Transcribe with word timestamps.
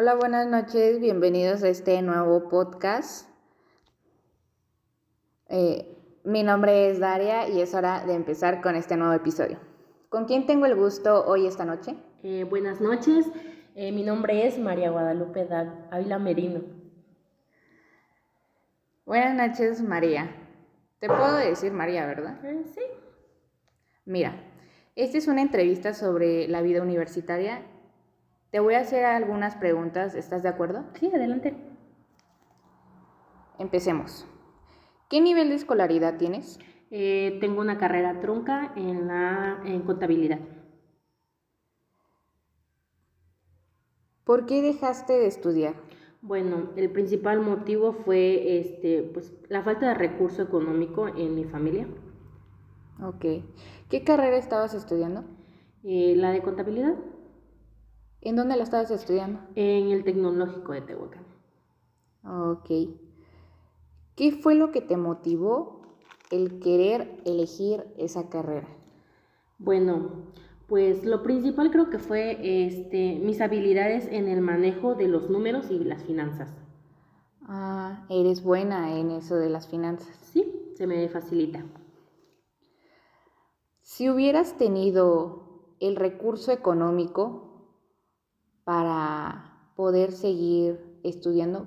Hola, 0.00 0.14
buenas 0.14 0.46
noches, 0.46 1.00
bienvenidos 1.00 1.64
a 1.64 1.68
este 1.70 2.00
nuevo 2.02 2.48
podcast. 2.48 3.28
Eh, 5.48 5.92
mi 6.22 6.44
nombre 6.44 6.88
es 6.88 7.00
Daria 7.00 7.48
y 7.48 7.60
es 7.60 7.74
hora 7.74 8.06
de 8.06 8.14
empezar 8.14 8.60
con 8.60 8.76
este 8.76 8.96
nuevo 8.96 9.12
episodio. 9.12 9.58
¿Con 10.08 10.26
quién 10.26 10.46
tengo 10.46 10.66
el 10.66 10.76
gusto 10.76 11.26
hoy 11.26 11.48
esta 11.48 11.64
noche? 11.64 11.96
Eh, 12.22 12.44
buenas 12.44 12.80
noches, 12.80 13.26
eh, 13.74 13.90
mi 13.90 14.04
nombre 14.04 14.46
es 14.46 14.56
María 14.56 14.90
Guadalupe 14.92 15.48
Ávila 15.90 16.20
Merino. 16.20 16.60
Buenas 19.04 19.34
noches, 19.34 19.82
María. 19.82 20.30
Te 21.00 21.08
puedo 21.08 21.38
decir 21.38 21.72
María, 21.72 22.06
¿verdad? 22.06 22.38
sí. 22.72 22.82
Mira, 24.04 24.36
esta 24.94 25.18
es 25.18 25.26
una 25.26 25.42
entrevista 25.42 25.92
sobre 25.92 26.46
la 26.46 26.62
vida 26.62 26.82
universitaria 26.82 27.62
te 28.50 28.60
voy 28.60 28.74
a 28.74 28.80
hacer 28.80 29.04
algunas 29.04 29.56
preguntas, 29.56 30.14
¿estás 30.14 30.42
de 30.42 30.48
acuerdo? 30.48 30.84
Sí, 30.94 31.10
adelante. 31.14 31.54
Empecemos. 33.58 34.26
¿Qué 35.08 35.20
nivel 35.20 35.48
de 35.50 35.56
escolaridad 35.56 36.16
tienes? 36.16 36.58
Eh, 36.90 37.38
tengo 37.40 37.60
una 37.60 37.78
carrera 37.78 38.20
trunca 38.20 38.72
en, 38.76 39.08
la, 39.08 39.60
en 39.64 39.82
contabilidad. 39.82 40.38
¿Por 44.24 44.46
qué 44.46 44.62
dejaste 44.62 45.14
de 45.14 45.26
estudiar? 45.26 45.74
Bueno, 46.20 46.70
el 46.76 46.90
principal 46.90 47.40
motivo 47.40 47.92
fue 47.92 48.58
este, 48.58 49.02
pues, 49.02 49.32
la 49.48 49.62
falta 49.62 49.88
de 49.88 49.94
recurso 49.94 50.42
económico 50.42 51.08
en 51.08 51.34
mi 51.34 51.44
familia. 51.44 51.86
Ok. 53.02 53.24
¿Qué 53.88 54.04
carrera 54.04 54.36
estabas 54.36 54.74
estudiando? 54.74 55.24
Eh, 55.84 56.14
la 56.16 56.30
de 56.30 56.42
contabilidad. 56.42 56.94
¿En 58.20 58.36
dónde 58.36 58.56
la 58.56 58.64
estabas 58.64 58.90
estudiando? 58.90 59.40
En 59.54 59.90
el 59.90 60.04
Tecnológico 60.04 60.72
de 60.72 60.80
Tehuacán. 60.80 61.24
Ok. 62.24 62.68
¿Qué 64.16 64.32
fue 64.32 64.54
lo 64.54 64.72
que 64.72 64.80
te 64.80 64.96
motivó 64.96 65.82
el 66.30 66.58
querer 66.58 67.22
elegir 67.24 67.84
esa 67.96 68.28
carrera? 68.28 68.68
Bueno, 69.58 70.10
pues 70.66 71.04
lo 71.04 71.22
principal 71.22 71.70
creo 71.70 71.88
que 71.88 71.98
fue 71.98 72.66
este, 72.66 73.20
mis 73.22 73.40
habilidades 73.40 74.08
en 74.10 74.28
el 74.28 74.40
manejo 74.40 74.94
de 74.94 75.08
los 75.08 75.30
números 75.30 75.70
y 75.70 75.78
las 75.78 76.02
finanzas. 76.02 76.52
Ah, 77.42 78.04
eres 78.10 78.42
buena 78.42 78.98
en 78.98 79.12
eso 79.12 79.36
de 79.36 79.48
las 79.48 79.68
finanzas. 79.68 80.14
Sí, 80.16 80.72
se 80.74 80.86
me 80.86 81.08
facilita. 81.08 81.64
Si 83.80 84.10
hubieras 84.10 84.58
tenido 84.58 85.74
el 85.80 85.96
recurso 85.96 86.52
económico 86.52 87.47
para 88.68 89.72
poder 89.76 90.12
seguir 90.12 91.00
estudiando, 91.02 91.66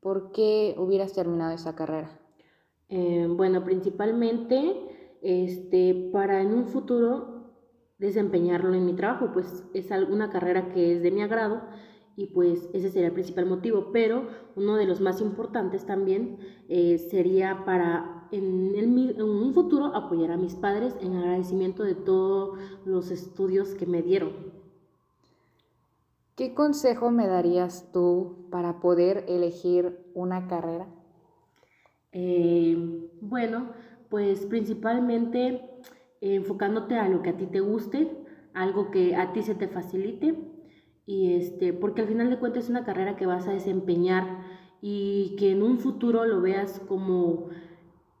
¿por 0.00 0.32
qué 0.32 0.74
hubieras 0.76 1.12
terminado 1.12 1.54
esa 1.54 1.76
carrera? 1.76 2.10
Eh, 2.88 3.28
bueno, 3.30 3.62
principalmente 3.62 5.16
este, 5.22 6.10
para 6.12 6.42
en 6.42 6.52
un 6.52 6.66
futuro 6.66 7.52
desempeñarlo 7.98 8.74
en 8.74 8.84
mi 8.84 8.94
trabajo, 8.94 9.30
pues 9.32 9.62
es 9.74 9.92
alguna 9.92 10.30
carrera 10.30 10.70
que 10.70 10.96
es 10.96 11.04
de 11.04 11.12
mi 11.12 11.22
agrado 11.22 11.62
y 12.16 12.26
pues 12.26 12.68
ese 12.72 12.90
sería 12.90 13.06
el 13.06 13.14
principal 13.14 13.46
motivo, 13.46 13.90
pero 13.92 14.26
uno 14.56 14.74
de 14.74 14.86
los 14.86 15.00
más 15.00 15.20
importantes 15.20 15.86
también 15.86 16.38
eh, 16.68 16.98
sería 16.98 17.64
para 17.64 18.26
en, 18.32 18.74
en, 18.74 19.22
un 19.22 19.54
futuro 19.54 19.94
apoyar 19.94 20.32
a 20.32 20.36
mis 20.36 20.56
padres 20.56 20.96
en 21.00 21.14
agradecimiento 21.14 21.84
de 21.84 21.94
todos 21.94 22.58
los 22.84 23.12
estudios 23.12 23.76
que 23.76 23.86
me 23.86 24.02
dieron. 24.02 24.53
¿Qué 26.36 26.52
consejo 26.52 27.12
me 27.12 27.28
darías 27.28 27.92
tú 27.92 28.48
para 28.50 28.80
poder 28.80 29.24
elegir 29.28 30.00
una 30.14 30.48
carrera? 30.48 30.88
Eh, 32.10 32.76
bueno, 33.20 33.70
pues 34.08 34.44
principalmente 34.46 35.62
enfocándote 36.20 36.96
a 36.96 37.08
lo 37.08 37.22
que 37.22 37.30
a 37.30 37.36
ti 37.36 37.46
te 37.46 37.60
guste, 37.60 38.10
algo 38.52 38.90
que 38.90 39.14
a 39.14 39.32
ti 39.32 39.42
se 39.42 39.54
te 39.54 39.68
facilite 39.68 40.34
y 41.06 41.34
este, 41.34 41.72
porque 41.72 42.02
al 42.02 42.08
final 42.08 42.30
de 42.30 42.38
cuentas 42.38 42.64
es 42.64 42.70
una 42.70 42.84
carrera 42.84 43.14
que 43.14 43.26
vas 43.26 43.46
a 43.46 43.52
desempeñar 43.52 44.44
y 44.80 45.36
que 45.38 45.52
en 45.52 45.62
un 45.62 45.78
futuro 45.78 46.24
lo 46.24 46.40
veas 46.40 46.80
como 46.88 47.50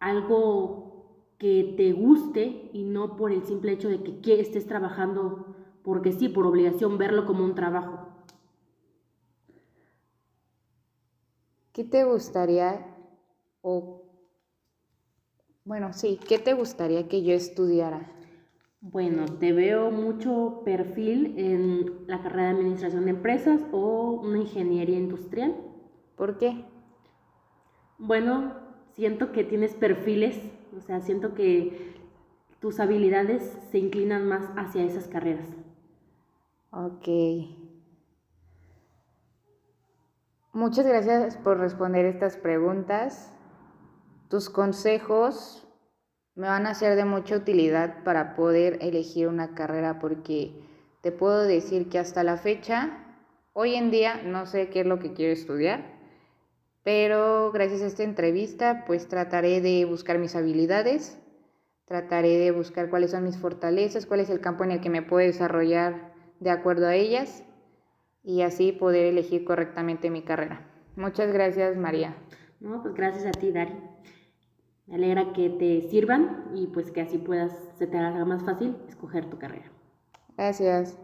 algo 0.00 1.34
que 1.36 1.74
te 1.76 1.92
guste 1.92 2.70
y 2.72 2.84
no 2.84 3.16
por 3.16 3.32
el 3.32 3.42
simple 3.44 3.72
hecho 3.72 3.88
de 3.88 4.02
que 4.02 4.40
estés 4.40 4.66
trabajando 4.66 5.57
porque 5.88 6.12
sí, 6.12 6.28
por 6.28 6.44
obligación, 6.44 6.98
verlo 6.98 7.24
como 7.24 7.42
un 7.42 7.54
trabajo. 7.54 8.08
¿Qué 11.72 11.82
te 11.82 12.04
gustaría 12.04 12.94
o 13.62 14.02
bueno, 15.64 15.94
sí, 15.94 16.20
¿qué 16.28 16.38
te 16.38 16.52
gustaría 16.52 17.08
que 17.08 17.22
yo 17.22 17.32
estudiara? 17.32 18.12
Bueno, 18.82 19.24
te 19.38 19.54
veo 19.54 19.90
mucho 19.90 20.60
perfil 20.62 21.38
en 21.38 22.06
la 22.06 22.20
carrera 22.22 22.48
de 22.48 22.56
administración 22.56 23.06
de 23.06 23.12
empresas 23.12 23.62
o 23.72 24.20
una 24.22 24.40
ingeniería 24.40 24.98
industrial. 24.98 25.56
¿Por 26.16 26.36
qué? 26.36 26.66
Bueno, 27.96 28.52
siento 28.94 29.32
que 29.32 29.42
tienes 29.42 29.72
perfiles, 29.72 30.38
o 30.76 30.82
sea, 30.82 31.00
siento 31.00 31.32
que 31.32 31.94
tus 32.60 32.78
habilidades 32.78 33.56
se 33.70 33.78
inclinan 33.78 34.28
más 34.28 34.50
hacia 34.54 34.84
esas 34.84 35.08
carreras. 35.08 35.48
Ok. 36.70 37.08
Muchas 40.52 40.86
gracias 40.86 41.36
por 41.36 41.58
responder 41.58 42.04
estas 42.04 42.36
preguntas. 42.36 43.32
Tus 44.28 44.50
consejos 44.50 45.66
me 46.34 46.46
van 46.46 46.66
a 46.66 46.74
ser 46.74 46.96
de 46.96 47.04
mucha 47.04 47.36
utilidad 47.36 48.04
para 48.04 48.36
poder 48.36 48.78
elegir 48.82 49.28
una 49.28 49.54
carrera 49.54 49.98
porque 49.98 50.60
te 51.00 51.10
puedo 51.10 51.42
decir 51.42 51.88
que 51.88 51.98
hasta 51.98 52.22
la 52.22 52.36
fecha, 52.36 53.04
hoy 53.54 53.74
en 53.74 53.90
día 53.90 54.22
no 54.22 54.44
sé 54.44 54.68
qué 54.68 54.80
es 54.80 54.86
lo 54.86 54.98
que 54.98 55.14
quiero 55.14 55.32
estudiar, 55.32 55.98
pero 56.82 57.50
gracias 57.50 57.82
a 57.82 57.86
esta 57.86 58.02
entrevista 58.02 58.84
pues 58.86 59.08
trataré 59.08 59.60
de 59.60 59.84
buscar 59.84 60.18
mis 60.18 60.36
habilidades, 60.36 61.18
trataré 61.86 62.36
de 62.38 62.50
buscar 62.50 62.90
cuáles 62.90 63.12
son 63.12 63.24
mis 63.24 63.38
fortalezas, 63.38 64.06
cuál 64.06 64.20
es 64.20 64.28
el 64.28 64.40
campo 64.40 64.64
en 64.64 64.72
el 64.72 64.80
que 64.80 64.90
me 64.90 65.02
puedo 65.02 65.26
desarrollar 65.26 66.07
de 66.40 66.50
acuerdo 66.50 66.86
a 66.86 66.94
ellas 66.94 67.44
y 68.22 68.42
así 68.42 68.72
poder 68.72 69.06
elegir 69.06 69.44
correctamente 69.44 70.10
mi 70.10 70.22
carrera. 70.22 70.66
Muchas 70.96 71.32
gracias, 71.32 71.76
María. 71.76 72.14
No, 72.60 72.82
pues 72.82 72.94
gracias 72.94 73.26
a 73.26 73.30
ti, 73.30 73.52
Dari. 73.52 73.74
Me 74.86 74.96
alegra 74.96 75.32
que 75.32 75.50
te 75.50 75.88
sirvan 75.88 76.50
y 76.54 76.66
pues 76.66 76.90
que 76.90 77.02
así 77.02 77.18
puedas, 77.18 77.52
se 77.78 77.86
te 77.86 77.98
haga 77.98 78.24
más 78.24 78.42
fácil 78.42 78.76
escoger 78.88 79.28
tu 79.28 79.38
carrera. 79.38 79.70
Gracias. 80.36 80.98